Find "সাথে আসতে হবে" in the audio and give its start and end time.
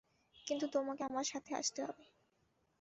1.25-2.05